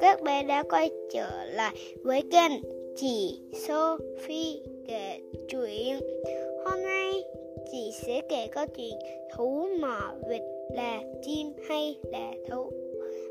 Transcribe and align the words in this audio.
Các 0.00 0.22
bé 0.22 0.42
đã 0.42 0.62
quay 0.62 0.90
trở 1.12 1.44
lại 1.44 1.76
với 2.02 2.22
kênh 2.30 2.52
Chị 2.96 3.40
Sophie 3.52 4.60
kể 4.88 5.20
chuyện. 5.48 6.00
Hôm 6.64 6.82
nay, 6.82 7.24
chị 7.72 7.90
sẽ 8.06 8.20
kể 8.28 8.48
câu 8.52 8.66
chuyện 8.76 8.94
Thú 9.36 9.68
mỏ 9.80 10.14
vịt 10.28 10.42
là 10.74 11.00
chim 11.22 11.52
hay 11.68 11.96
là 12.12 12.32
thú. 12.50 12.70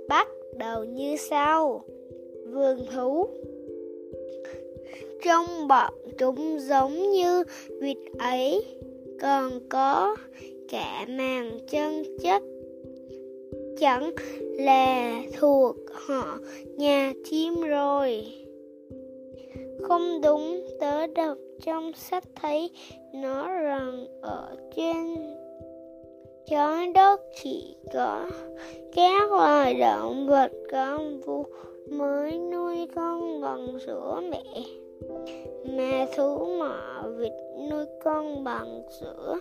Bắt 0.10 0.28
đầu 0.58 0.84
như 0.84 1.16
sau. 1.30 1.86
Vườn 2.46 2.86
thú. 2.96 3.28
Trong 5.24 5.68
bọn 5.68 5.94
chúng 6.18 6.60
giống 6.60 7.12
như 7.12 7.44
vịt 7.82 7.98
ấy, 8.20 8.66
Còn 9.22 9.60
có 9.70 10.16
cả 10.70 11.06
màng 11.10 11.60
chân 11.72 12.18
chất 12.24 12.44
chẳng 13.80 14.12
là 14.58 15.22
thuộc 15.40 15.76
họ 15.94 16.38
nhà 16.78 17.14
chim 17.24 17.62
rồi. 17.62 18.26
Không 19.82 20.22
đúng, 20.22 20.68
tớ 20.80 21.08
đọc 21.08 21.38
trong 21.66 21.92
sách 21.94 22.24
thấy 22.36 22.70
nó 23.14 23.54
rằng 23.54 24.06
ở 24.22 24.56
trên 24.76 25.16
trái 26.46 26.92
đất 26.94 27.22
chỉ 27.44 27.76
có 27.94 28.30
các 28.96 29.32
loài 29.32 29.74
động 29.74 30.28
vật 30.28 30.52
con 30.72 31.22
vu 31.22 31.46
mới 31.90 32.38
nuôi 32.38 32.88
con 32.96 33.42
bằng 33.42 33.80
sữa 33.86 34.22
mẹ 34.30 34.44
mà 35.64 36.06
thú 36.16 36.46
mọ 36.60 37.04
vịt 37.18 37.32
nuôi 37.70 37.86
con 38.04 38.44
bằng 38.44 38.82
sữa. 39.00 39.40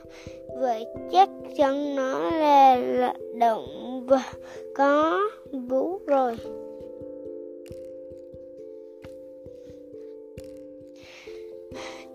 Vậy 0.61 0.87
chắc 1.13 1.29
chắn 1.57 1.97
nó 1.97 2.31
là, 2.31 2.77
là 2.77 3.15
động 3.35 4.07
vật 4.07 4.39
có 4.75 5.21
vú 5.53 5.99
rồi. 6.07 6.37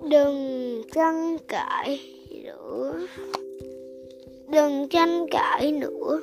Đừng 0.10 0.82
tranh 0.94 1.38
cãi 1.48 2.00
nữa. 2.44 2.94
Đừng 4.52 4.88
tranh 4.90 5.26
cãi 5.32 5.72
nữa. 5.72 6.22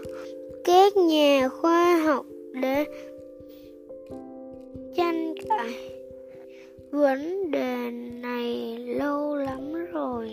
Các 0.64 0.96
nhà 0.96 1.48
khoa 1.48 1.96
học 1.96 2.26
đã 2.62 2.84
vấn 7.08 7.50
đề 7.50 7.90
này 8.22 8.76
lâu 8.86 9.36
lắm 9.36 9.74
rồi. 9.92 10.30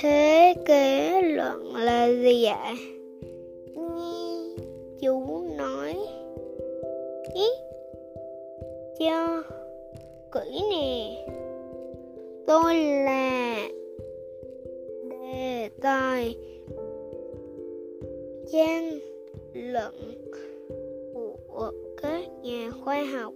Thế 0.00 0.54
kế 0.66 1.22
luận 1.22 1.76
là 1.76 2.08
gì 2.12 2.44
ạ? 2.44 2.74
Nghe 3.76 4.64
chú 5.00 5.44
nói, 5.56 5.96
ý 7.34 7.46
cho 8.98 9.42
kỹ 10.32 10.62
nè. 10.70 11.26
Tôi 12.46 12.74
là 12.84 13.68
đề 15.10 15.68
tài 15.82 16.36
tranh 18.52 18.98
luận 19.54 19.94
nhà 22.50 22.70
khoa 22.70 23.04
học. 23.04 23.34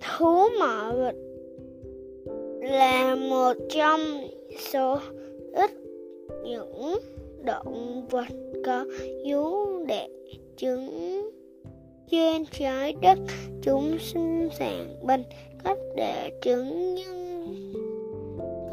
Thú 0.00 0.48
mỏ 0.58 0.92
vịt 0.98 1.14
là 2.70 3.14
một 3.14 3.52
trong 3.68 4.00
số 4.72 4.98
ít 5.52 5.70
những 6.44 6.98
động 7.44 8.06
vật 8.10 8.28
có 8.64 8.84
vú 9.26 9.66
đẻ 9.86 10.08
trứng 10.56 10.90
trên 12.10 12.44
trái 12.46 12.94
đất. 13.02 13.18
Chúng 13.62 13.98
sinh 13.98 14.48
sản 14.58 14.96
bằng 15.02 15.22
cách 15.64 15.78
đẻ 15.96 16.30
trứng 16.42 16.94
nhưng 16.94 17.72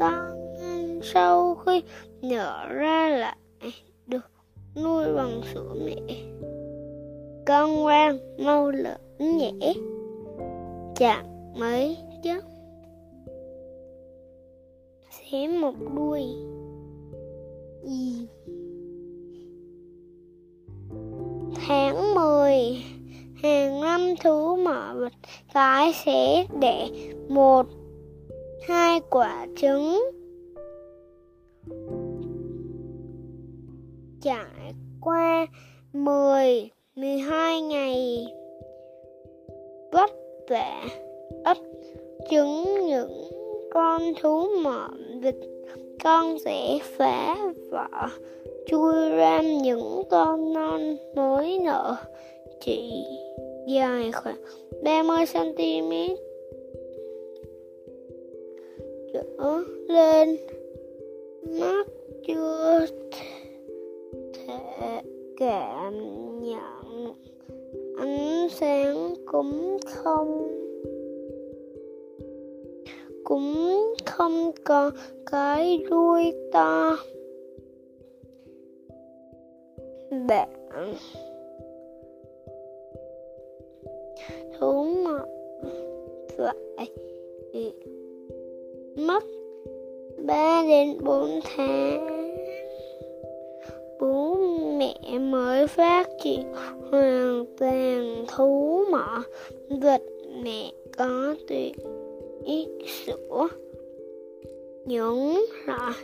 con 0.00 0.32
sau 1.02 1.54
khi 1.54 1.82
nở 2.22 2.68
ra 2.68 3.08
lại 3.08 3.36
được 4.06 4.30
nuôi 4.76 5.04
bằng 5.14 5.40
sữa 5.54 5.74
mẹ 5.84 5.96
con 7.52 7.74
ngoan 7.74 8.18
mau 8.38 8.70
lớn 8.70 8.98
nhẹ 9.18 9.74
chạm 10.96 11.26
mấy 11.58 11.96
chốc 12.22 12.44
xé 15.10 15.48
một 15.48 15.74
đuôi. 15.94 16.22
Gì? 17.84 18.26
Tháng 21.66 22.14
10 22.14 22.84
hàng 23.42 23.80
năm 23.80 24.14
thú 24.24 24.56
mở 24.56 24.94
vật 24.98 25.12
cái 25.54 25.92
sẽ 26.04 26.46
để 26.60 26.88
một, 27.28 27.66
hai 28.68 29.00
quả 29.10 29.46
trứng. 29.56 30.10
Trải 34.20 34.74
qua 35.00 35.46
10 35.92 36.70
12 36.96 37.60
ngày 37.60 38.26
vất 39.92 40.10
vả 40.48 40.84
ấp 41.44 41.56
trứng 42.30 42.86
những 42.86 43.30
con 43.70 44.02
thú 44.20 44.46
mọn 44.62 45.20
vịt. 45.20 45.34
Con 46.04 46.38
sẽ 46.38 46.78
phá 46.82 47.36
vỏ, 47.70 48.08
chui 48.66 49.10
ra 49.10 49.42
những 49.42 50.02
con 50.10 50.52
non 50.52 50.96
mới 51.14 51.58
nở. 51.58 51.96
Chỉ 52.60 53.04
dài 53.68 54.12
khoảng 54.12 54.42
30 54.84 55.24
cm 55.32 55.92
trở 59.12 59.62
lên. 59.88 60.36
Mắt 61.60 61.86
chưa 62.26 62.86
thể 64.34 65.02
cảm 65.38 65.94
nhận 66.42 66.81
ánh 68.02 68.48
sáng 68.50 69.14
cũng 69.26 69.78
không? 69.86 70.48
Cũng 73.24 73.54
không 74.06 74.50
có 74.64 74.90
cái 75.30 75.84
đuôi 75.90 76.32
to. 76.52 76.96
Bạn. 80.28 80.48
Thú 84.58 84.84
mật 85.04 85.26
phải 86.36 86.90
mất 88.96 89.24
ba 90.26 90.62
đến 90.68 90.96
bốn 91.04 91.40
tháng 91.44 92.21
mẹ 94.82 95.18
mới 95.18 95.66
phát 95.66 96.08
triển 96.22 96.42
hoàn 96.90 97.44
toàn 97.58 98.24
thú 98.28 98.80
mỏ 98.90 99.22
vịt 99.70 100.00
mẹ 100.44 100.72
có 100.96 101.34
tuyệt 101.48 101.72
ít 102.44 102.68
sữa 103.06 103.48
những 104.86 105.44
loại 105.66 105.94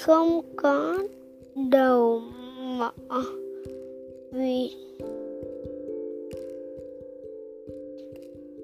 không 0.00 0.40
có 0.56 0.98
đầu 1.70 2.20
mỏ. 2.78 2.92
Vì 4.32 4.70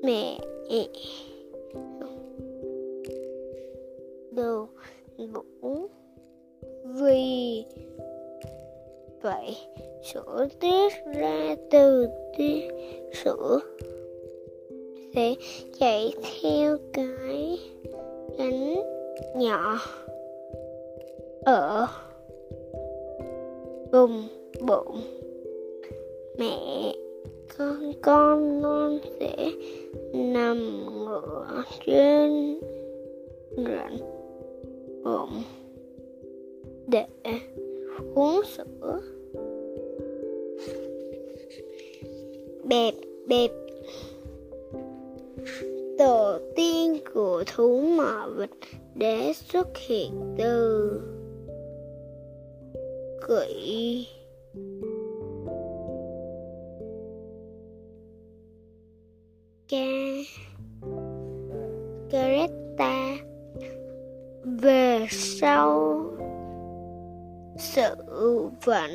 mẹ 0.03 0.39
đồ 4.31 4.67
vũ 5.17 5.89
vì 6.85 7.65
vậy 9.23 9.57
sữa 10.03 10.49
tiết 10.61 10.93
ra 11.15 11.57
từ 11.71 12.09
tiết 12.37 12.69
sữa 13.25 13.61
sẽ 15.15 15.35
chạy 15.79 16.13
theo 16.43 16.77
cái 16.93 17.59
cánh 18.39 18.83
nhỏ 19.37 19.79
ở 21.45 21.87
vùng 23.93 24.29
bụng. 24.61 25.01
Mẹ 26.39 26.95
con 27.59 27.93
con 28.03 28.63
non 28.63 28.99
sẽ 29.21 29.51
nằm 30.15 30.87
ngửa 31.05 31.63
trên 31.87 32.61
rãnh 33.57 33.99
bụng 35.05 35.43
để 36.87 37.05
uống 38.15 38.41
sữa. 38.45 39.01
Bẹp 42.65 42.95
bẹp. 43.27 43.51
Tổ 45.99 46.39
tiên 46.57 46.99
của 47.15 47.45
thú 47.47 47.81
mỏ 47.81 48.29
vịt 48.37 48.51
để 48.95 49.33
xuất 49.33 49.69
hiện 49.89 50.35
từ 50.39 51.01
quỷ 53.29 54.07
sự 67.59 67.95
vận 68.65 68.91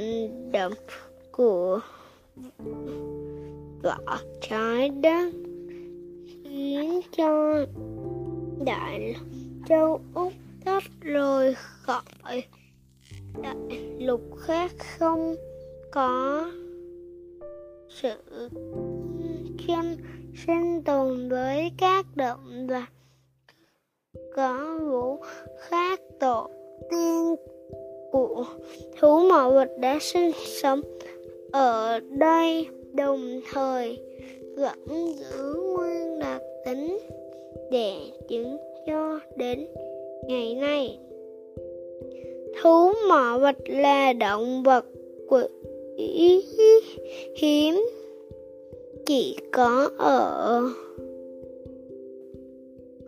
động 0.51 0.74
của 1.31 1.80
vỏ 3.83 4.18
trái 4.42 4.89
đất 4.89 5.33
khiến 6.44 7.01
cho 7.18 7.65
đại 8.65 9.15
châu 9.68 10.01
úc 10.13 10.33
tách 10.65 10.83
rời 11.01 11.56
khỏi 11.56 12.44
đại 13.42 13.56
lục 14.00 14.21
khác 14.39 14.71
không 14.98 15.36
có 15.92 16.51
sự 17.89 18.15
chân 19.68 19.98
sinh 20.48 20.83
tồn 20.83 21.30
với 21.30 21.71
các 21.77 22.06
động 22.15 22.68
vật 22.68 22.89
có 24.36 24.80
vũ 24.81 25.24
khác 25.69 26.00
tổ 26.19 26.50
tiên 26.89 27.36
của 28.13 28.45
thú 29.00 29.19
mỏ 29.19 29.51
vật 29.51 29.69
đã 29.77 29.98
sinh 30.01 30.31
sống 30.62 30.81
ở 31.51 32.00
đây 32.00 32.68
đồng 32.94 33.42
thời 33.51 33.98
vẫn 34.56 35.13
giữ 35.15 35.54
nguyên 35.54 36.19
đặc 36.19 36.42
tính 36.65 36.98
để 37.71 37.98
chứng 38.27 38.57
cho 38.88 39.19
đến 39.36 39.65
ngày 40.27 40.56
nay. 40.56 41.00
Thú 42.62 42.92
mỏ 43.10 43.38
vật 43.42 43.56
là 43.65 44.13
động 44.13 44.63
vật 44.63 44.86
quý 45.30 46.44
hiếm 47.38 47.86
chỉ 49.06 49.38
có 49.51 49.89
ở 49.98 50.62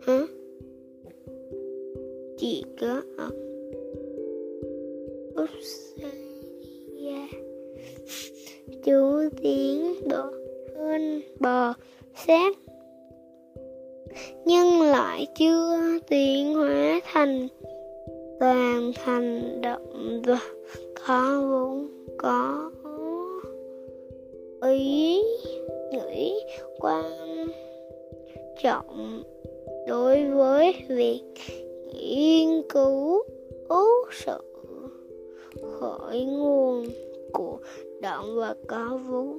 hả? 0.00 0.20
Chỉ 2.38 2.64
có 2.80 3.02
ở 3.16 3.45
Australia. 5.36 7.20
Chú 8.84 9.28
tiến 9.42 9.94
độ 10.08 10.24
hơn 10.78 11.22
bò 11.40 11.74
xếp, 12.26 12.52
nhưng 14.44 14.82
lại 14.82 15.26
chưa 15.38 15.98
tiến 16.08 16.54
hóa 16.54 17.00
thành 17.12 17.48
toàn 18.40 18.92
thành 19.04 19.60
động 19.60 20.22
vật 20.26 20.42
có 21.06 21.46
vốn 21.50 21.88
có 22.18 22.70
ý 24.62 25.22
nghĩ 25.92 26.34
quan 26.80 27.48
trọng 28.62 29.22
đối 29.88 30.24
với 30.30 30.74
việc 30.88 31.22
nghiên 31.94 32.62
cứu 32.68 33.22
sự 34.12 34.55
khởi 35.80 36.24
nguồn 36.24 36.86
của 37.32 37.58
động 38.00 38.36
vật 38.36 38.56
có 38.68 38.98
vú. 39.08 39.38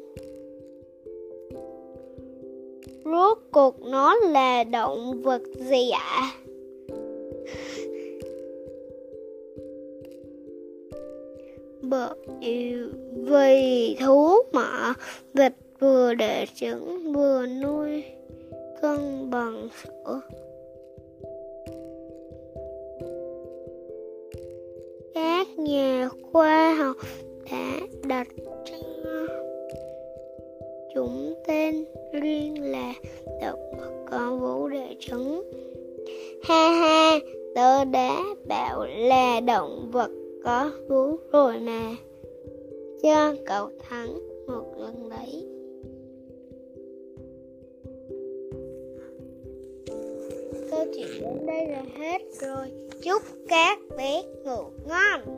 Rốt 3.06 3.38
cuộc 3.52 3.82
nó 3.82 4.16
là 4.16 4.64
động 4.64 5.22
vật 5.22 5.42
gì 5.56 5.90
ạ? 5.90 6.32
Bởi 11.82 12.16
vì 13.14 13.96
thú 14.00 14.36
mỏ 14.54 14.94
vịt 15.34 15.54
vừa 15.80 16.14
để 16.14 16.46
trứng 16.56 17.14
vừa 17.14 17.46
nuôi 17.46 18.04
cân 18.82 19.30
bằng 19.30 19.68
sữa. 19.84 20.22
Các 25.18 25.60
nhà 25.60 26.10
khoa 26.32 26.74
học 26.74 26.96
đã 27.52 27.80
đặt 28.08 28.28
cho 28.66 28.78
chúng 30.94 31.34
tên 31.48 31.86
riêng 32.14 32.72
là 32.72 32.94
động 33.42 33.72
vật 33.78 34.06
có 34.12 34.36
vú 34.36 34.68
đẻ 34.68 34.96
trứng 35.00 35.52
ha 36.44 36.70
ha, 36.70 37.20
tớ 37.56 37.86
đã 37.86 38.24
bảo 38.48 38.86
là 38.86 39.40
động 39.40 39.90
vật 39.92 40.12
có 40.44 40.72
vú 40.90 41.18
rồi 41.32 41.60
mà. 41.60 41.96
Cho 43.04 43.34
cậu 43.46 43.70
thắng 43.90 44.20
một 44.48 44.66
lần 44.78 45.10
đấy. 45.10 45.46
Chuyện 50.96 51.22
đến 51.22 51.46
đây 51.46 51.68
là 51.68 51.84
hết 51.98 52.22
rồi. 52.42 52.72
Chúc 53.04 53.22
các 53.48 53.80
bé 53.98 54.22
ngủ 54.46 54.64
ngon. 54.88 55.37